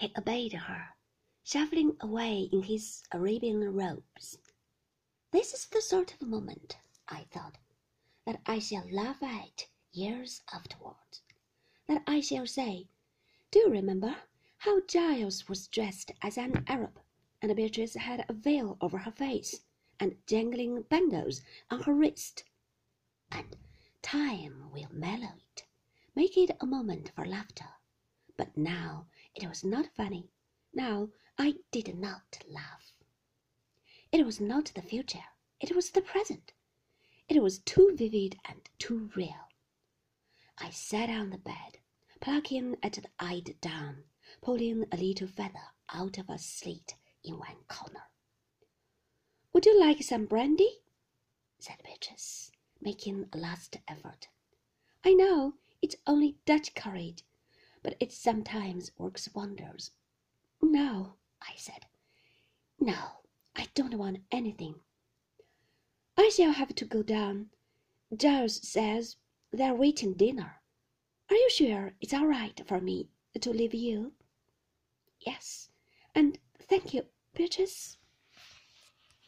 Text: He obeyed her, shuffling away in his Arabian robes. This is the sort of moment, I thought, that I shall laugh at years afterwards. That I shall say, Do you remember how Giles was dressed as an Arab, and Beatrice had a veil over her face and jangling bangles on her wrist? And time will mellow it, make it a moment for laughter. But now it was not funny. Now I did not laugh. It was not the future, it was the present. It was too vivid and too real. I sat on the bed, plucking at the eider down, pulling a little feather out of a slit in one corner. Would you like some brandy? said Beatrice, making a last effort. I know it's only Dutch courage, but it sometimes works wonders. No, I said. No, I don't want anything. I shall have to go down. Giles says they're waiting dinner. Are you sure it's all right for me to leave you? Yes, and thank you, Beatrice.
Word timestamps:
He 0.00 0.10
obeyed 0.16 0.54
her, 0.54 0.96
shuffling 1.44 1.98
away 2.00 2.48
in 2.50 2.62
his 2.62 3.02
Arabian 3.12 3.62
robes. 3.74 4.38
This 5.30 5.52
is 5.52 5.66
the 5.66 5.82
sort 5.82 6.14
of 6.14 6.22
moment, 6.22 6.78
I 7.06 7.24
thought, 7.24 7.58
that 8.24 8.40
I 8.46 8.60
shall 8.60 8.88
laugh 8.90 9.22
at 9.22 9.68
years 9.92 10.40
afterwards. 10.54 11.20
That 11.86 12.02
I 12.06 12.20
shall 12.20 12.46
say, 12.46 12.88
Do 13.50 13.58
you 13.58 13.68
remember 13.68 14.16
how 14.56 14.80
Giles 14.86 15.50
was 15.50 15.68
dressed 15.68 16.12
as 16.22 16.38
an 16.38 16.64
Arab, 16.66 16.98
and 17.42 17.54
Beatrice 17.54 17.92
had 17.92 18.24
a 18.26 18.32
veil 18.32 18.78
over 18.80 18.96
her 18.96 19.12
face 19.12 19.66
and 19.98 20.16
jangling 20.26 20.80
bangles 20.80 21.42
on 21.70 21.82
her 21.82 21.92
wrist? 21.92 22.44
And 23.30 23.54
time 24.00 24.70
will 24.72 24.88
mellow 24.90 25.34
it, 25.36 25.66
make 26.14 26.38
it 26.38 26.56
a 26.58 26.64
moment 26.64 27.10
for 27.14 27.26
laughter. 27.26 27.68
But 28.40 28.56
now 28.56 29.06
it 29.34 29.46
was 29.46 29.62
not 29.62 29.94
funny. 29.94 30.30
Now 30.72 31.10
I 31.36 31.56
did 31.70 31.94
not 31.94 32.42
laugh. 32.48 32.94
It 34.12 34.24
was 34.24 34.40
not 34.40 34.72
the 34.74 34.80
future, 34.80 35.26
it 35.60 35.76
was 35.76 35.90
the 35.90 36.00
present. 36.00 36.54
It 37.28 37.42
was 37.42 37.58
too 37.58 37.94
vivid 37.94 38.38
and 38.46 38.66
too 38.78 39.10
real. 39.14 39.46
I 40.56 40.70
sat 40.70 41.10
on 41.10 41.28
the 41.28 41.36
bed, 41.36 41.80
plucking 42.22 42.78
at 42.82 42.94
the 42.94 43.10
eider 43.18 43.52
down, 43.60 44.04
pulling 44.40 44.86
a 44.90 44.96
little 44.96 45.28
feather 45.28 45.74
out 45.90 46.16
of 46.16 46.30
a 46.30 46.38
slit 46.38 46.94
in 47.22 47.38
one 47.38 47.64
corner. 47.68 48.08
Would 49.52 49.66
you 49.66 49.78
like 49.78 50.02
some 50.02 50.24
brandy? 50.24 50.78
said 51.58 51.82
Beatrice, 51.84 52.52
making 52.80 53.28
a 53.34 53.36
last 53.36 53.76
effort. 53.86 54.28
I 55.04 55.12
know 55.12 55.56
it's 55.82 55.96
only 56.06 56.38
Dutch 56.46 56.74
courage, 56.74 57.22
but 57.82 57.96
it 58.00 58.12
sometimes 58.12 58.92
works 58.98 59.28
wonders. 59.34 59.92
No, 60.62 61.14
I 61.40 61.54
said. 61.56 61.86
No, 62.78 63.22
I 63.56 63.68
don't 63.74 63.94
want 63.94 64.22
anything. 64.32 64.80
I 66.16 66.28
shall 66.28 66.52
have 66.52 66.74
to 66.74 66.84
go 66.84 67.02
down. 67.02 67.50
Giles 68.14 68.66
says 68.66 69.16
they're 69.52 69.74
waiting 69.74 70.14
dinner. 70.14 70.60
Are 71.30 71.36
you 71.36 71.48
sure 71.50 71.94
it's 72.00 72.12
all 72.12 72.26
right 72.26 72.60
for 72.66 72.80
me 72.80 73.08
to 73.40 73.50
leave 73.50 73.74
you? 73.74 74.12
Yes, 75.20 75.70
and 76.14 76.38
thank 76.58 76.92
you, 76.92 77.06
Beatrice. 77.34 77.98